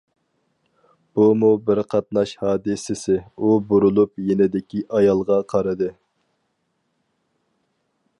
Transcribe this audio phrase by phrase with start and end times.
[1.17, 3.17] بۇمۇ بىر قاتناش ھادىسىسى.
[3.41, 5.91] ئۇ بۇرۇلۇپ يېنىدىكى ئايالغا قارىدى.